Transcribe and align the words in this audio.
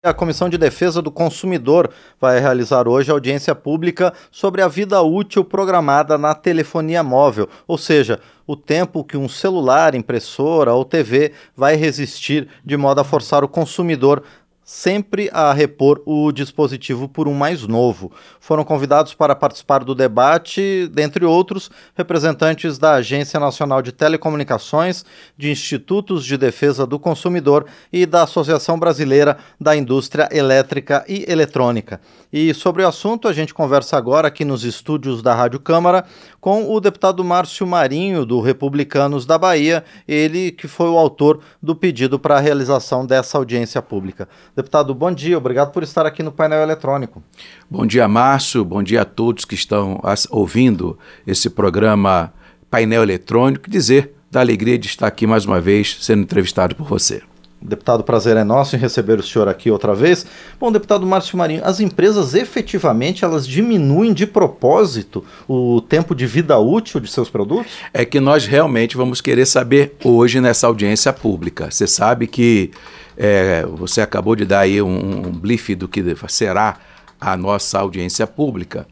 A 0.00 0.14
Comissão 0.14 0.48
de 0.48 0.56
Defesa 0.56 1.02
do 1.02 1.10
Consumidor 1.10 1.90
vai 2.20 2.38
realizar 2.38 2.86
hoje 2.86 3.10
audiência 3.10 3.52
pública 3.52 4.14
sobre 4.30 4.62
a 4.62 4.68
vida 4.68 5.02
útil 5.02 5.44
programada 5.44 6.16
na 6.16 6.36
telefonia 6.36 7.02
móvel, 7.02 7.48
ou 7.66 7.76
seja, 7.76 8.20
o 8.46 8.54
tempo 8.54 9.02
que 9.02 9.16
um 9.16 9.28
celular, 9.28 9.96
impressora 9.96 10.72
ou 10.72 10.84
TV 10.84 11.32
vai 11.56 11.74
resistir 11.74 12.48
de 12.64 12.76
modo 12.76 13.00
a 13.00 13.04
forçar 13.04 13.42
o 13.42 13.48
consumidor 13.48 14.22
sempre 14.68 15.30
a 15.32 15.50
repor 15.50 16.02
o 16.04 16.30
dispositivo 16.30 17.08
por 17.08 17.26
um 17.26 17.32
mais 17.32 17.66
novo. 17.66 18.12
Foram 18.38 18.62
convidados 18.62 19.14
para 19.14 19.34
participar 19.34 19.82
do 19.82 19.94
debate, 19.94 20.86
dentre 20.92 21.24
outros, 21.24 21.70
representantes 21.94 22.76
da 22.76 22.92
Agência 22.92 23.40
Nacional 23.40 23.80
de 23.80 23.92
Telecomunicações, 23.92 25.06
de 25.38 25.50
Institutos 25.50 26.22
de 26.22 26.36
Defesa 26.36 26.86
do 26.86 26.98
Consumidor 26.98 27.64
e 27.90 28.04
da 28.04 28.24
Associação 28.24 28.78
Brasileira 28.78 29.38
da 29.58 29.74
Indústria 29.74 30.28
Elétrica 30.30 31.02
e 31.08 31.24
Eletrônica. 31.26 31.98
E 32.30 32.52
sobre 32.52 32.82
o 32.82 32.88
assunto, 32.88 33.26
a 33.26 33.32
gente 33.32 33.54
conversa 33.54 33.96
agora 33.96 34.28
aqui 34.28 34.44
nos 34.44 34.64
estúdios 34.64 35.22
da 35.22 35.34
Rádio 35.34 35.60
Câmara 35.60 36.04
com 36.42 36.70
o 36.70 36.78
deputado 36.78 37.24
Márcio 37.24 37.66
Marinho, 37.66 38.26
do 38.26 38.40
Republicanos 38.40 39.24
da 39.24 39.38
Bahia, 39.38 39.82
ele 40.06 40.52
que 40.52 40.68
foi 40.68 40.90
o 40.90 40.98
autor 40.98 41.40
do 41.62 41.74
pedido 41.74 42.18
para 42.18 42.36
a 42.36 42.40
realização 42.40 43.06
dessa 43.06 43.38
audiência 43.38 43.80
pública. 43.80 44.28
Deputado, 44.58 44.92
bom 44.92 45.12
dia, 45.12 45.38
obrigado 45.38 45.70
por 45.70 45.84
estar 45.84 46.04
aqui 46.04 46.20
no 46.20 46.32
painel 46.32 46.60
eletrônico. 46.60 47.22
Bom 47.70 47.86
dia, 47.86 48.08
Márcio, 48.08 48.64
bom 48.64 48.82
dia 48.82 49.02
a 49.02 49.04
todos 49.04 49.44
que 49.44 49.54
estão 49.54 50.00
ouvindo 50.30 50.98
esse 51.24 51.48
programa 51.48 52.32
Painel 52.68 53.04
Eletrônico. 53.04 53.70
Dizer 53.70 54.16
da 54.28 54.40
alegria 54.40 54.76
de 54.76 54.88
estar 54.88 55.06
aqui 55.06 55.28
mais 55.28 55.44
uma 55.44 55.60
vez 55.60 55.98
sendo 56.00 56.22
entrevistado 56.22 56.74
por 56.74 56.88
você. 56.88 57.22
Deputado, 57.62 58.02
prazer 58.02 58.36
é 58.36 58.42
nosso 58.42 58.74
em 58.74 58.78
receber 58.80 59.18
o 59.20 59.22
senhor 59.22 59.48
aqui 59.48 59.70
outra 59.70 59.94
vez. 59.94 60.26
Bom, 60.58 60.72
deputado 60.72 61.06
Márcio 61.06 61.38
Marinho, 61.38 61.62
as 61.64 61.78
empresas 61.78 62.34
efetivamente 62.34 63.24
elas 63.24 63.46
diminuem 63.46 64.12
de 64.12 64.26
propósito 64.26 65.24
o 65.48 65.80
tempo 65.80 66.16
de 66.16 66.26
vida 66.26 66.58
útil 66.58 67.00
de 67.00 67.10
seus 67.10 67.30
produtos? 67.30 67.72
É 67.92 68.04
que 68.04 68.18
nós 68.18 68.46
realmente 68.46 68.96
vamos 68.96 69.20
querer 69.20 69.46
saber 69.46 69.96
hoje 70.04 70.40
nessa 70.40 70.66
audiência 70.66 71.12
pública. 71.12 71.68
Você 71.70 71.86
sabe 71.86 72.26
que 72.28 72.70
é, 73.18 73.66
você 73.66 74.00
acabou 74.00 74.34
de 74.34 74.46
dar 74.46 74.60
aí 74.60 74.80
um, 74.80 75.26
um 75.26 75.32
blife 75.32 75.74
do 75.74 75.88
que 75.88 76.02
será 76.28 76.78
a 77.20 77.36
nossa 77.36 77.80
audiência 77.80 78.26
pública. 78.26 78.86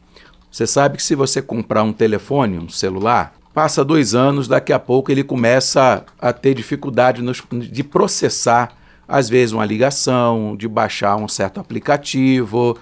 Você 0.51 0.67
sabe 0.67 0.97
que 0.97 1.03
se 1.03 1.15
você 1.15 1.41
comprar 1.41 1.81
um 1.83 1.93
telefone, 1.93 2.59
um 2.59 2.69
celular, 2.69 3.37
Passa 3.57 3.83
dois 3.83 4.13
anos, 4.13 4.47
daqui 4.47 4.71
a 4.71 4.77
pouco 4.77 5.11
ele 5.11 5.23
começa 5.23 6.05
a 6.21 6.31
ter 6.31 6.53
dificuldade 6.53 7.23
nos, 7.23 7.41
de 7.51 7.83
processar, 7.83 8.71
às 9.07 9.27
vezes, 9.27 9.51
uma 9.51 9.65
ligação, 9.65 10.55
de 10.55 10.67
baixar 10.67 11.15
um 11.15 11.27
certo 11.27 11.59
aplicativo, 11.59 12.77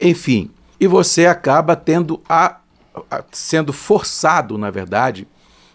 enfim. 0.00 0.48
E 0.78 0.86
você 0.86 1.26
acaba 1.26 1.74
tendo 1.74 2.20
a, 2.28 2.58
a, 3.10 3.24
sendo 3.32 3.72
forçado, 3.72 4.56
na 4.56 4.70
verdade, 4.70 5.26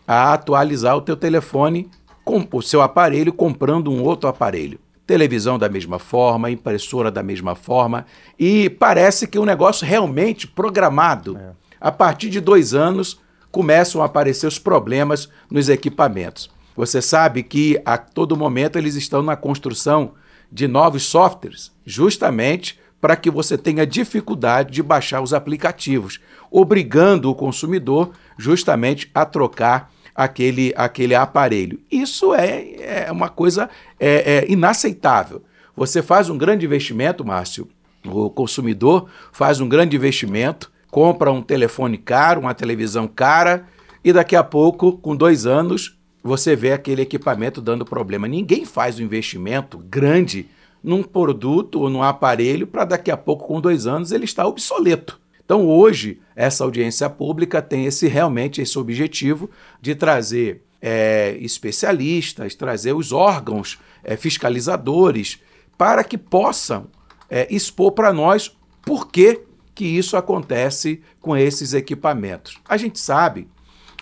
a 0.07 0.31
atualizar 0.31 0.95
o 0.95 1.01
teu 1.01 1.17
telefone 1.17 1.91
com 2.23 2.47
o 2.49 2.61
seu 2.61 2.81
aparelho 2.81 3.33
comprando 3.33 3.91
um 3.91 4.01
outro 4.01 4.29
aparelho. 4.29 4.79
Televisão 5.05 5.59
da 5.59 5.69
mesma 5.69 5.99
forma, 5.99 6.49
impressora 6.49 7.11
da 7.11 7.21
mesma 7.21 7.55
forma, 7.55 8.05
e 8.39 8.69
parece 8.69 9.27
que 9.27 9.37
o 9.37 9.43
um 9.43 9.45
negócio 9.45 9.85
realmente 9.85 10.47
programado. 10.47 11.37
É. 11.37 11.51
A 11.79 11.91
partir 11.91 12.29
de 12.29 12.41
dois 12.41 12.73
anos, 12.73 13.19
começam 13.51 14.01
a 14.01 14.05
aparecer 14.05 14.47
os 14.47 14.59
problemas 14.59 15.29
nos 15.49 15.69
equipamentos. 15.69 16.49
Você 16.75 17.01
sabe 17.01 17.43
que 17.43 17.81
a 17.85 17.97
todo 17.97 18.35
momento 18.35 18.77
eles 18.77 18.95
estão 18.95 19.21
na 19.21 19.35
construção 19.35 20.13
de 20.51 20.67
novos 20.67 21.03
softwares, 21.03 21.71
justamente 21.85 22.79
para 22.99 23.15
que 23.15 23.29
você 23.29 23.57
tenha 23.57 23.85
dificuldade 23.85 24.71
de 24.71 24.81
baixar 24.81 25.21
os 25.21 25.33
aplicativos, 25.33 26.19
obrigando 26.49 27.29
o 27.29 27.35
consumidor 27.35 28.11
justamente 28.37 29.09
a 29.13 29.25
trocar 29.25 29.91
aquele, 30.15 30.73
aquele 30.75 31.13
aparelho. 31.13 31.79
Isso 31.91 32.33
é, 32.33 33.05
é 33.07 33.11
uma 33.11 33.29
coisa 33.29 33.69
é, 33.99 34.37
é 34.37 34.51
inaceitável. 34.51 35.43
Você 35.75 36.01
faz 36.01 36.29
um 36.29 36.37
grande 36.37 36.65
investimento, 36.65 37.25
Márcio, 37.25 37.67
o 38.05 38.29
consumidor 38.29 39.09
faz 39.31 39.59
um 39.59 39.67
grande 39.67 39.95
investimento 39.95 40.71
compra 40.95 41.29
um 41.29 41.41
telefone 41.41 41.97
caro, 41.97 42.39
uma 42.39 42.53
televisão 42.53 43.05
cara, 43.05 43.67
e 44.01 44.13
daqui 44.13 44.33
a 44.33 44.41
pouco, 44.41 44.93
com 44.93 45.13
dois 45.13 45.45
anos, 45.45 45.99
você 46.23 46.55
vê 46.55 46.71
aquele 46.71 47.01
equipamento 47.01 47.59
dando 47.59 47.83
problema. 47.83 48.29
Ninguém 48.29 48.63
faz 48.63 48.97
um 48.97 49.03
investimento 49.03 49.77
grande 49.77 50.47
num 50.81 51.03
produto 51.03 51.81
ou 51.81 51.89
num 51.89 52.01
aparelho 52.01 52.65
para 52.65 52.85
daqui 52.85 53.11
a 53.11 53.17
pouco, 53.17 53.45
com 53.45 53.59
dois 53.59 53.85
anos, 53.85 54.13
ele 54.13 54.23
estar 54.23 54.47
obsoleto. 54.47 55.19
Então, 55.45 55.67
hoje, 55.67 56.19
essa 56.35 56.63
audiência 56.63 57.07
pública 57.07 57.61
tem 57.61 57.85
esse 57.85 58.07
realmente 58.07 58.61
esse 58.61 58.77
objetivo 58.79 59.49
de 59.79 59.93
trazer 59.93 60.63
é, 60.81 61.37
especialistas, 61.39 62.55
trazer 62.55 62.93
os 62.93 63.11
órgãos 63.11 63.79
é, 64.03 64.17
fiscalizadores 64.17 65.39
para 65.77 66.03
que 66.03 66.17
possam 66.17 66.87
é, 67.29 67.47
expor 67.53 67.91
para 67.91 68.11
nós 68.11 68.55
por 68.81 69.07
que 69.07 69.41
que 69.73 69.85
isso 69.85 70.15
acontece 70.15 71.01
com 71.19 71.35
esses 71.35 71.73
equipamentos. 71.73 72.57
A 72.67 72.77
gente 72.77 72.99
sabe, 72.99 73.47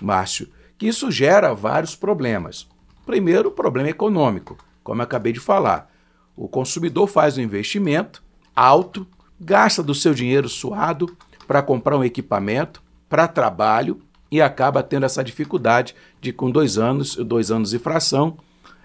Márcio, 0.01 0.47
que 0.77 0.87
isso 0.87 1.11
gera 1.11 1.53
vários 1.53 1.95
problemas. 1.95 2.67
Primeiro, 3.05 3.49
o 3.49 3.51
problema 3.51 3.89
econômico, 3.89 4.57
como 4.83 5.01
eu 5.01 5.03
acabei 5.03 5.33
de 5.33 5.39
falar. 5.39 5.91
O 6.35 6.47
consumidor 6.47 7.07
faz 7.07 7.37
um 7.37 7.41
investimento 7.41 8.23
alto, 8.55 9.05
gasta 9.39 9.81
do 9.81 9.95
seu 9.95 10.13
dinheiro 10.13 10.47
suado 10.47 11.17
para 11.47 11.61
comprar 11.61 11.97
um 11.97 12.03
equipamento 12.03 12.83
para 13.09 13.27
trabalho 13.27 14.01
e 14.31 14.41
acaba 14.41 14.81
tendo 14.81 15.05
essa 15.05 15.23
dificuldade 15.23 15.95
de, 16.19 16.33
com 16.33 16.49
dois 16.49 16.77
anos, 16.77 17.15
dois 17.15 17.51
anos 17.51 17.73
e 17.73 17.79
fração, 17.79 18.37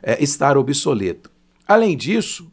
é, 0.03 0.23
estar 0.23 0.57
obsoleto. 0.57 1.31
Além 1.67 1.97
disso, 1.97 2.51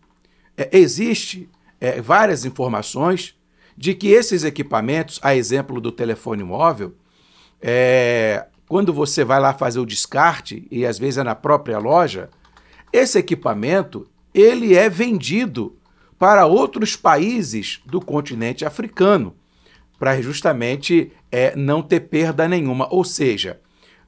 é, 0.58 0.70
existe 0.72 1.50
é, 1.80 2.00
várias 2.02 2.46
informações 2.46 3.36
de 3.78 3.94
que 3.94 4.08
esses 4.08 4.44
equipamentos, 4.44 5.20
a 5.22 5.36
exemplo 5.36 5.82
do 5.82 5.92
telefone 5.92 6.44
móvel, 6.44 6.96
é, 7.62 8.46
quando 8.68 8.94
você 8.94 9.24
vai 9.24 9.40
lá 9.40 9.54
fazer 9.54 9.80
o 9.80 9.86
descarte, 9.86 10.68
e 10.72 10.86
às 10.86 10.98
vezes 10.98 11.18
é 11.18 11.24
na 11.24 11.36
própria 11.36 11.78
loja, 11.78 12.30
esse 12.92 13.20
equipamento 13.20 14.08
ele 14.34 14.76
é 14.76 14.90
vendido 14.90 15.78
para 16.18 16.46
outros 16.46 16.96
países 16.96 17.82
do 17.86 18.00
continente 18.00 18.66
africano, 18.66 19.36
para 20.00 20.22
justamente 20.22 21.12
é, 21.32 21.56
não 21.56 21.82
ter 21.82 22.02
perda 22.02 22.48
nenhuma. 22.48 22.88
Ou 22.92 23.04
seja, 23.04 23.60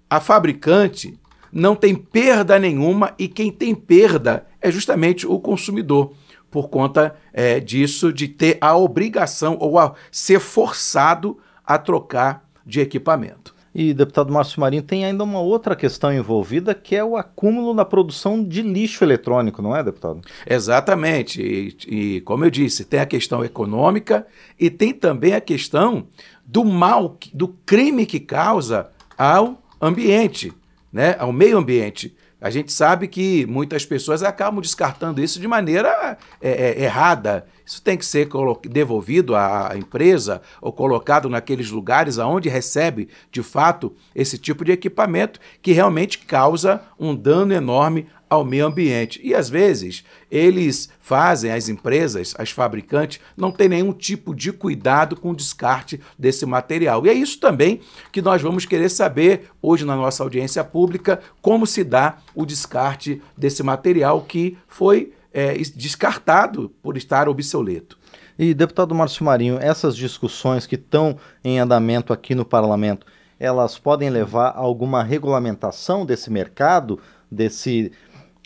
a 0.10 0.20
fabricante 0.20 1.20
não 1.52 1.76
tem 1.76 1.96
perda 1.96 2.60
nenhuma 2.60 3.14
e 3.18 3.28
quem 3.28 3.52
tem 3.52 3.74
perda 3.74 4.46
é 4.62 4.70
justamente 4.70 5.26
o 5.26 5.40
consumidor 5.40 6.14
por 6.50 6.70
conta 6.70 7.16
é, 7.34 7.60
disso, 7.60 8.12
de 8.12 8.28
ter 8.28 8.58
a 8.62 8.76
obrigação 8.76 9.58
ou 9.60 9.78
a 9.78 9.94
ser 10.12 10.40
forçado 10.40 11.38
a 11.66 11.78
trocar 11.78 12.48
de 12.66 12.80
equipamento. 12.80 13.54
E, 13.80 13.94
deputado 13.94 14.34
Márcio 14.34 14.60
Marinho, 14.60 14.82
tem 14.82 15.06
ainda 15.06 15.24
uma 15.24 15.40
outra 15.40 15.76
questão 15.76 16.12
envolvida, 16.12 16.74
que 16.74 16.96
é 16.96 17.04
o 17.04 17.16
acúmulo 17.16 17.76
na 17.76 17.86
produção 17.86 18.44
de 18.44 18.64
lixo 18.64 19.04
eletrônico, 19.04 19.62
não 19.62 19.76
é, 19.76 19.84
deputado? 19.84 20.22
Exatamente. 20.48 21.40
E, 21.40 22.16
e, 22.16 22.22
como 22.22 22.44
eu 22.44 22.50
disse, 22.50 22.84
tem 22.84 23.00
a 23.00 23.06
questão 23.06 23.46
econômica 23.46 24.26
e 24.60 24.72
tem 24.72 24.92
também 24.92 25.36
a 25.36 25.40
questão 25.40 26.08
do 26.44 26.66
mal, 26.66 27.20
do 27.32 27.50
crime 27.68 28.08
que 28.08 28.20
causa 28.20 28.90
ao 29.16 29.62
ambiente, 29.80 30.52
né, 30.98 31.16
ao 31.20 31.32
meio 31.32 31.60
ambiente. 31.60 32.18
A 32.42 32.50
gente 32.50 32.74
sabe 32.74 33.08
que 33.08 33.46
muitas 33.46 33.86
pessoas 33.86 34.24
acabam 34.24 34.60
descartando 34.60 35.22
isso 35.22 35.40
de 35.40 35.48
maneira 35.48 36.18
é, 36.42 36.50
é, 36.50 36.84
errada. 36.84 37.46
Isso 37.64 37.84
tem 37.84 37.96
que 37.96 38.06
ser 38.06 38.28
devolvido 38.68 39.36
à 39.36 39.74
empresa 39.76 40.42
ou 40.60 40.74
colocado 40.74 41.30
naqueles 41.30 41.70
lugares 41.70 42.18
aonde 42.18 42.50
recebe, 42.50 43.10
de 43.32 43.44
fato, 43.44 43.96
esse 44.16 44.40
tipo 44.40 44.66
de 44.66 44.72
equipamento 44.72 45.40
que 45.62 45.72
realmente 45.72 46.18
causa 46.20 46.82
um 47.00 47.16
dano 47.16 47.54
enorme 47.54 48.08
ao 48.30 48.44
meio 48.44 48.66
ambiente. 48.66 49.20
E 49.24 49.34
às 49.34 49.50
vezes 49.50 50.04
eles 50.30 50.90
fazem, 51.00 51.52
as 51.52 51.70
empresas, 51.70 52.34
as 52.38 52.52
fabricantes, 52.52 53.20
não 53.36 53.52
tem 53.52 53.70
nenhum 53.70 53.94
tipo 53.94 54.36
de 54.36 54.52
cuidado 54.52 55.16
com 55.16 55.32
o 55.32 55.36
descarte 55.36 56.00
desse 56.18 56.46
material. 56.46 57.06
E 57.06 57.10
é 57.10 57.14
isso 57.14 57.40
também 57.40 57.82
que 58.12 58.22
nós 58.22 58.42
vamos 58.42 58.66
querer 58.66 58.90
saber 58.90 59.50
hoje 59.62 59.86
na 59.86 59.96
nossa 59.96 60.24
audiência 60.24 60.64
pública, 60.64 61.22
como 61.42 61.66
se 61.66 61.84
dá 61.84 62.18
o 62.36 62.46
descarte 62.46 63.22
desse 63.38 63.64
material 63.64 64.22
que 64.22 64.58
foi 64.68 65.14
é, 65.34 65.54
descartado 65.76 66.70
por 66.82 66.98
estar 66.98 67.30
obsoleto. 67.30 67.98
E, 68.40 68.54
deputado 68.54 68.94
Márcio 68.94 69.26
Marinho, 69.26 69.58
essas 69.60 69.96
discussões 69.96 70.68
que 70.68 70.76
estão 70.76 71.18
em 71.44 71.60
andamento 71.60 72.14
aqui 72.14 72.36
no 72.36 72.46
parlamento, 72.46 73.06
elas 73.40 73.78
podem 73.80 74.10
levar 74.10 74.50
a 74.50 74.60
alguma 74.60 75.04
regulamentação 75.04 76.06
desse 76.06 76.30
mercado, 76.30 77.00
desse 77.32 77.92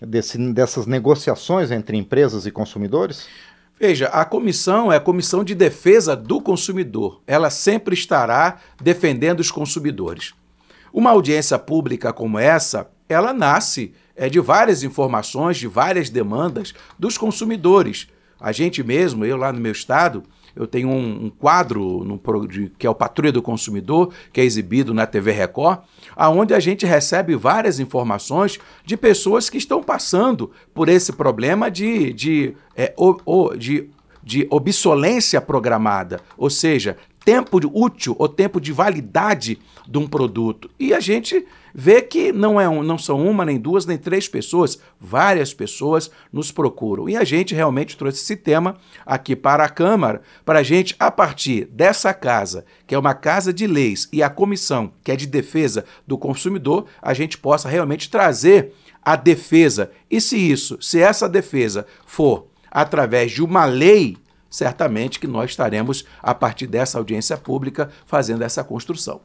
desse, 0.02 0.38
dessas 0.52 0.86
negociações 0.86 1.72
entre 1.72 1.96
empresas 1.96 2.46
e 2.46 2.52
consumidores? 2.52 3.28
Veja, 3.80 4.08
a 4.08 4.24
comissão 4.26 4.92
é 4.92 4.98
a 4.98 5.02
comissão 5.02 5.44
de 5.44 5.56
defesa 5.56 6.16
do 6.16 6.42
consumidor. 6.42 7.22
Ela 7.26 7.50
sempre 7.50 7.96
estará 7.96 8.60
defendendo 8.80 9.40
os 9.40 9.50
consumidores. 9.50 10.34
Uma 10.94 11.12
audiência 11.12 11.58
pública 11.58 12.14
como 12.14 12.38
essa, 12.38 12.90
ela 13.08 13.34
nasce 13.34 13.94
é, 14.16 14.30
de 14.30 14.40
várias 14.40 14.84
informações, 14.84 15.58
de 15.58 15.68
várias 15.68 16.10
demandas 16.10 16.74
dos 17.00 17.18
consumidores. 17.18 18.08
A 18.40 18.52
gente 18.52 18.84
mesmo, 18.84 19.26
eu 19.26 19.38
lá 19.38 19.52
no 19.52 19.60
meu 19.60 19.72
estado, 19.72 20.24
eu 20.56 20.68
tenho 20.68 20.90
um, 20.90 21.26
um 21.26 21.30
quadro 21.30 22.04
no, 22.04 22.48
de, 22.48 22.72
que 22.78 22.86
é 22.86 22.90
o 22.90 22.96
Patrulha 22.96 23.32
do 23.32 23.42
Consumidor, 23.42 24.14
que 24.32 24.42
é 24.42 24.44
exibido 24.44 24.94
na 24.94 25.06
TV 25.06 25.32
Record, 25.32 25.80
aonde 26.16 26.54
a 26.54 26.60
gente 26.60 26.86
recebe 26.86 27.36
várias 27.36 27.80
informações 27.80 28.60
de 28.86 28.98
pessoas 28.98 29.50
que 29.50 29.58
estão 29.58 29.82
passando 29.82 30.52
por 30.74 30.90
esse 30.90 31.14
problema 31.14 31.70
de, 31.70 32.14
de, 32.14 32.54
é, 32.76 32.94
o, 32.98 33.18
o, 33.26 33.56
de, 33.56 33.90
de 34.24 34.48
obsolência 34.50 35.42
programada, 35.42 36.20
ou 36.38 36.50
seja, 36.50 36.98
tempo 37.24 37.60
útil 37.74 38.16
ou 38.18 38.28
tempo 38.28 38.60
de 38.60 38.72
validade 38.72 39.60
de 39.88 39.98
um 39.98 40.08
produto. 40.08 40.70
E 40.80 40.94
a 40.94 41.00
gente 41.00 41.46
vê 41.74 42.02
que 42.02 42.32
não, 42.32 42.60
é 42.60 42.68
um, 42.68 42.84
não 42.84 42.98
são 42.98 43.26
uma, 43.26 43.46
nem 43.46 43.60
duas, 43.60 43.86
nem 43.86 43.98
três 43.98 44.28
pessoas, 44.28 44.80
várias 45.00 45.54
pessoas 45.54 46.12
nos 46.32 46.52
procuram. 46.52 47.08
E 47.08 47.16
a 47.16 47.24
gente 47.24 47.56
realmente 47.56 47.96
trouxe 47.96 48.22
esse 48.22 48.36
tema 48.36 48.76
aqui 49.06 49.36
para 49.36 49.64
a 49.64 49.70
Câmara, 49.70 50.22
para 50.44 50.60
a 50.60 50.64
gente, 50.64 50.96
a 51.00 51.12
partir 51.12 51.66
dessa 51.66 52.14
casa, 52.14 52.66
que 52.86 52.96
é 52.96 53.00
uma 53.00 53.14
casa 53.14 53.54
de 53.54 53.68
leis, 53.68 54.10
e 54.12 54.22
a 54.22 54.30
comissão, 54.30 54.92
que 55.04 55.12
é 55.12 55.16
de 55.16 55.28
defesa 55.28 55.86
do 56.06 56.18
consumidor, 56.18 56.86
a 57.02 57.14
gente 57.14 57.38
possa 57.38 57.70
realmente 57.70 58.10
trazer 58.10 58.74
a 59.04 59.16
defesa. 59.16 59.92
E 60.10 60.20
se 60.20 60.38
isso, 60.38 60.78
se 60.82 61.00
essa 61.00 61.30
defesa 61.30 61.86
for 62.06 62.48
através 62.70 63.32
de 63.32 63.44
uma 63.44 63.66
lei, 63.66 64.18
certamente 64.52 65.20
que 65.20 65.26
nós 65.26 65.52
estaremos, 65.52 66.06
a 66.22 66.36
partir 66.36 66.68
dessa 66.68 67.00
audiência 67.00 67.38
pública, 67.38 67.90
fazendo 68.06 68.44
essa 68.44 68.64
construção. 68.64 69.22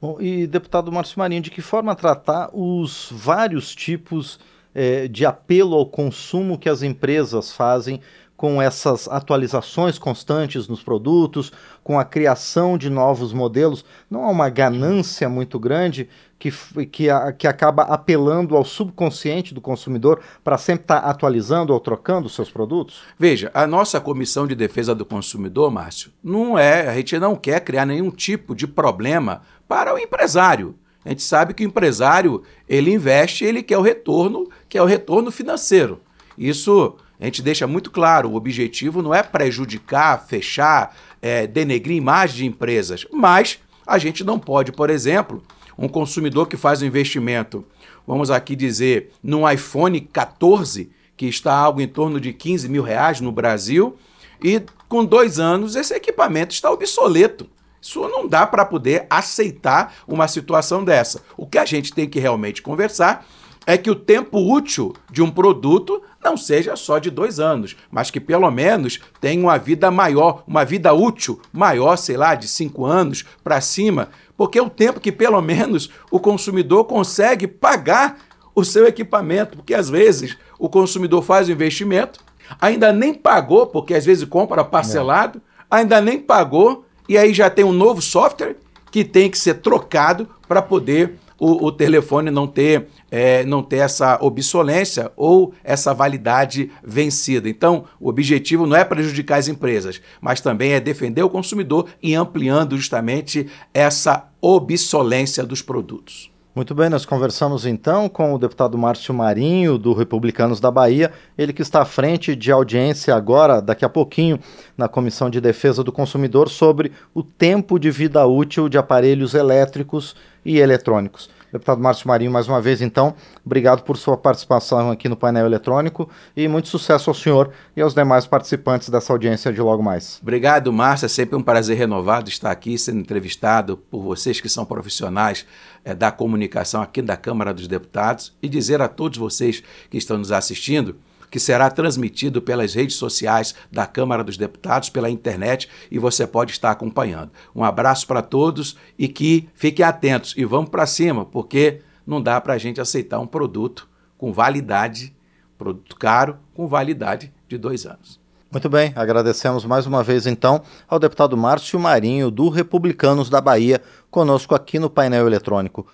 Bom, 0.00 0.20
e 0.20 0.46
deputado 0.46 0.92
Márcio 0.92 1.18
Marinho, 1.18 1.40
de 1.40 1.50
que 1.50 1.62
forma 1.62 1.94
tratar 1.94 2.50
os 2.52 3.08
vários 3.10 3.74
tipos 3.74 4.38
eh, 4.74 5.06
de 5.08 5.24
apelo 5.24 5.76
ao 5.76 5.86
consumo 5.86 6.58
que 6.58 6.68
as 6.68 6.82
empresas 6.82 7.52
fazem 7.52 8.00
com 8.44 8.60
essas 8.60 9.08
atualizações 9.08 9.98
constantes 9.98 10.68
nos 10.68 10.82
produtos, 10.82 11.50
com 11.82 11.98
a 11.98 12.04
criação 12.04 12.76
de 12.76 12.90
novos 12.90 13.32
modelos, 13.32 13.86
não 14.10 14.22
há 14.22 14.28
uma 14.28 14.50
ganância 14.50 15.30
muito 15.30 15.58
grande 15.58 16.10
que, 16.38 16.50
que, 16.84 17.06
que 17.38 17.46
acaba 17.46 17.84
apelando 17.84 18.54
ao 18.54 18.62
subconsciente 18.62 19.54
do 19.54 19.62
consumidor 19.62 20.20
para 20.44 20.58
sempre 20.58 20.84
estar 20.84 21.00
tá 21.00 21.08
atualizando 21.08 21.72
ou 21.72 21.80
trocando 21.80 22.28
seus 22.28 22.50
produtos? 22.50 23.00
Veja, 23.18 23.50
a 23.54 23.66
nossa 23.66 23.98
comissão 23.98 24.46
de 24.46 24.54
defesa 24.54 24.94
do 24.94 25.06
consumidor, 25.06 25.70
Márcio, 25.70 26.12
não 26.22 26.58
é, 26.58 26.86
a 26.86 26.94
gente 26.96 27.18
não 27.18 27.36
quer 27.36 27.60
criar 27.60 27.86
nenhum 27.86 28.10
tipo 28.10 28.54
de 28.54 28.66
problema 28.66 29.40
para 29.66 29.94
o 29.94 29.98
empresário. 29.98 30.74
A 31.02 31.08
gente 31.08 31.22
sabe 31.22 31.54
que 31.54 31.64
o 31.64 31.66
empresário, 31.66 32.42
ele 32.68 32.92
investe, 32.92 33.42
ele 33.42 33.62
quer 33.62 33.78
o 33.78 33.82
retorno, 33.82 34.50
que 34.68 34.76
é 34.76 34.82
o 34.82 34.86
retorno 34.86 35.30
financeiro. 35.30 36.02
Isso 36.36 36.96
a 37.24 37.26
gente 37.26 37.40
deixa 37.40 37.66
muito 37.66 37.90
claro, 37.90 38.28
o 38.28 38.34
objetivo 38.34 39.00
não 39.00 39.14
é 39.14 39.22
prejudicar, 39.22 40.26
fechar, 40.26 40.94
é, 41.22 41.46
denegrir 41.46 41.96
imagem 41.96 42.36
de 42.36 42.44
empresas, 42.44 43.06
mas 43.10 43.58
a 43.86 43.96
gente 43.96 44.22
não 44.22 44.38
pode, 44.38 44.72
por 44.72 44.90
exemplo, 44.90 45.42
um 45.78 45.88
consumidor 45.88 46.46
que 46.46 46.58
faz 46.58 46.82
um 46.82 46.86
investimento, 46.86 47.64
vamos 48.06 48.30
aqui 48.30 48.54
dizer, 48.54 49.10
num 49.22 49.50
iPhone 49.50 49.98
14, 50.02 50.90
que 51.16 51.24
está 51.24 51.54
algo 51.54 51.80
em 51.80 51.88
torno 51.88 52.20
de 52.20 52.30
15 52.30 52.68
mil 52.68 52.82
reais 52.82 53.22
no 53.22 53.32
Brasil, 53.32 53.96
e 54.42 54.62
com 54.86 55.02
dois 55.02 55.38
anos 55.38 55.76
esse 55.76 55.94
equipamento 55.94 56.52
está 56.52 56.70
obsoleto. 56.70 57.48
Isso 57.80 58.06
não 58.06 58.28
dá 58.28 58.46
para 58.46 58.66
poder 58.66 59.06
aceitar 59.08 59.94
uma 60.06 60.28
situação 60.28 60.84
dessa. 60.84 61.22
O 61.38 61.46
que 61.46 61.56
a 61.56 61.64
gente 61.64 61.90
tem 61.94 62.06
que 62.06 62.20
realmente 62.20 62.60
conversar 62.60 63.26
é 63.66 63.76
que 63.78 63.90
o 63.90 63.94
tempo 63.94 64.38
útil 64.38 64.94
de 65.10 65.22
um 65.22 65.30
produto 65.30 66.02
não 66.22 66.36
seja 66.36 66.76
só 66.76 66.98
de 66.98 67.10
dois 67.10 67.40
anos, 67.40 67.76
mas 67.90 68.10
que 68.10 68.20
pelo 68.20 68.50
menos 68.50 69.00
tenha 69.20 69.42
uma 69.42 69.58
vida 69.58 69.90
maior, 69.90 70.42
uma 70.46 70.64
vida 70.64 70.92
útil 70.92 71.40
maior, 71.52 71.96
sei 71.96 72.16
lá, 72.16 72.34
de 72.34 72.48
cinco 72.48 72.84
anos 72.84 73.24
para 73.42 73.60
cima, 73.60 74.08
porque 74.36 74.58
é 74.58 74.62
o 74.62 74.70
tempo 74.70 75.00
que 75.00 75.12
pelo 75.12 75.40
menos 75.40 75.90
o 76.10 76.18
consumidor 76.18 76.84
consegue 76.84 77.46
pagar 77.46 78.18
o 78.54 78.64
seu 78.64 78.86
equipamento, 78.86 79.56
porque 79.56 79.74
às 79.74 79.90
vezes 79.90 80.36
o 80.58 80.68
consumidor 80.68 81.22
faz 81.22 81.48
o 81.48 81.52
investimento, 81.52 82.20
ainda 82.60 82.92
nem 82.92 83.12
pagou, 83.12 83.66
porque 83.66 83.94
às 83.94 84.04
vezes 84.04 84.24
compra 84.24 84.64
parcelado, 84.64 85.40
ainda 85.70 86.00
nem 86.00 86.20
pagou, 86.20 86.84
e 87.08 87.18
aí 87.18 87.34
já 87.34 87.50
tem 87.50 87.64
um 87.64 87.72
novo 87.72 88.00
software 88.00 88.56
que 88.90 89.04
tem 89.04 89.28
que 89.28 89.36
ser 89.36 89.54
trocado 89.54 90.28
para 90.46 90.62
poder 90.62 91.18
o, 91.44 91.66
o 91.66 91.70
telefone 91.72 92.30
não 92.30 92.46
ter, 92.46 92.86
é, 93.10 93.44
não 93.44 93.62
ter 93.62 93.76
essa 93.76 94.18
obsolência 94.22 95.12
ou 95.14 95.52
essa 95.62 95.92
validade 95.92 96.70
vencida. 96.82 97.50
Então, 97.50 97.84
o 98.00 98.08
objetivo 98.08 98.66
não 98.66 98.74
é 98.74 98.82
prejudicar 98.82 99.38
as 99.38 99.46
empresas, 99.46 100.00
mas 100.22 100.40
também 100.40 100.72
é 100.72 100.80
defender 100.80 101.22
o 101.22 101.28
consumidor 101.28 101.88
e 102.02 102.14
ampliando 102.14 102.78
justamente 102.78 103.46
essa 103.74 104.26
obsolência 104.40 105.44
dos 105.44 105.60
produtos. 105.60 106.33
Muito 106.54 106.72
bem, 106.72 106.88
nós 106.88 107.04
conversamos 107.04 107.66
então 107.66 108.08
com 108.08 108.32
o 108.32 108.38
deputado 108.38 108.78
Márcio 108.78 109.12
Marinho, 109.12 109.76
do 109.76 109.92
Republicanos 109.92 110.60
da 110.60 110.70
Bahia, 110.70 111.10
ele 111.36 111.52
que 111.52 111.62
está 111.62 111.82
à 111.82 111.84
frente 111.84 112.36
de 112.36 112.52
audiência 112.52 113.12
agora, 113.12 113.60
daqui 113.60 113.84
a 113.84 113.88
pouquinho, 113.88 114.38
na 114.78 114.86
Comissão 114.86 115.28
de 115.28 115.40
Defesa 115.40 115.82
do 115.82 115.90
Consumidor, 115.90 116.48
sobre 116.48 116.92
o 117.12 117.24
tempo 117.24 117.76
de 117.76 117.90
vida 117.90 118.24
útil 118.24 118.68
de 118.68 118.78
aparelhos 118.78 119.34
elétricos 119.34 120.14
e 120.44 120.60
eletrônicos. 120.60 121.28
Deputado 121.54 121.80
Márcio 121.80 122.08
Marinho, 122.08 122.32
mais 122.32 122.48
uma 122.48 122.60
vez, 122.60 122.82
então, 122.82 123.14
obrigado 123.46 123.84
por 123.84 123.96
sua 123.96 124.16
participação 124.16 124.90
aqui 124.90 125.08
no 125.08 125.14
painel 125.16 125.46
eletrônico 125.46 126.10
e 126.36 126.48
muito 126.48 126.66
sucesso 126.66 127.08
ao 127.08 127.14
senhor 127.14 127.52
e 127.76 127.80
aos 127.80 127.94
demais 127.94 128.26
participantes 128.26 128.88
dessa 128.88 129.12
audiência 129.12 129.52
de 129.52 129.60
logo 129.60 129.80
mais. 129.80 130.18
Obrigado, 130.20 130.72
Márcio. 130.72 131.06
É 131.06 131.08
sempre 131.08 131.36
um 131.36 131.42
prazer 131.44 131.78
renovado 131.78 132.28
estar 132.28 132.50
aqui 132.50 132.76
sendo 132.76 132.98
entrevistado 132.98 133.76
por 133.76 134.02
vocês 134.02 134.40
que 134.40 134.48
são 134.48 134.64
profissionais 134.64 135.46
é, 135.84 135.94
da 135.94 136.10
comunicação 136.10 136.82
aqui 136.82 137.00
da 137.00 137.16
Câmara 137.16 137.54
dos 137.54 137.68
Deputados 137.68 138.36
e 138.42 138.48
dizer 138.48 138.82
a 138.82 138.88
todos 138.88 139.16
vocês 139.16 139.62
que 139.88 139.96
estão 139.96 140.18
nos 140.18 140.32
assistindo 140.32 140.96
que 141.34 141.40
será 141.40 141.68
transmitido 141.68 142.40
pelas 142.40 142.74
redes 142.74 142.94
sociais 142.94 143.56
da 143.68 143.88
Câmara 143.88 144.22
dos 144.22 144.36
Deputados, 144.36 144.88
pela 144.88 145.10
internet, 145.10 145.68
e 145.90 145.98
você 145.98 146.28
pode 146.28 146.52
estar 146.52 146.70
acompanhando. 146.70 147.32
Um 147.52 147.64
abraço 147.64 148.06
para 148.06 148.22
todos 148.22 148.76
e 148.96 149.08
que 149.08 149.48
fiquem 149.52 149.84
atentos 149.84 150.32
e 150.36 150.44
vamos 150.44 150.70
para 150.70 150.86
cima, 150.86 151.24
porque 151.24 151.80
não 152.06 152.22
dá 152.22 152.40
para 152.40 152.54
a 152.54 152.58
gente 152.58 152.80
aceitar 152.80 153.18
um 153.18 153.26
produto 153.26 153.88
com 154.16 154.32
validade, 154.32 155.12
produto 155.58 155.96
caro, 155.96 156.36
com 156.54 156.68
validade 156.68 157.32
de 157.48 157.58
dois 157.58 157.84
anos. 157.84 158.20
Muito 158.48 158.68
bem, 158.68 158.92
agradecemos 158.94 159.64
mais 159.64 159.84
uma 159.84 160.04
vez 160.04 160.28
então 160.28 160.62
ao 160.88 161.00
deputado 161.00 161.36
Márcio 161.36 161.80
Marinho, 161.80 162.30
do 162.30 162.48
Republicanos 162.48 163.28
da 163.28 163.40
Bahia, 163.40 163.82
conosco 164.08 164.54
aqui 164.54 164.78
no 164.78 164.88
painel 164.88 165.26
eletrônico. 165.26 165.84